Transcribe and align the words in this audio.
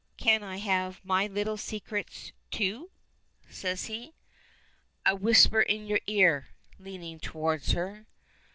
I 0.19 0.23
Can 0.23 0.57
have 0.61 0.99
my 1.05 1.27
little 1.27 1.57
secrets, 1.57 2.31
too," 2.49 2.89
says 3.51 3.85
he. 3.85 4.15
"A 5.05 5.15
whisper 5.15 5.61
in 5.61 5.85
your 5.85 5.99
ear," 6.07 6.47
leaning 6.79 7.19
toward 7.19 7.63
her. 7.73 8.07